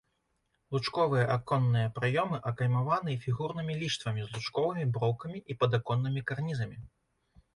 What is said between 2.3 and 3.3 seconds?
акаймаваны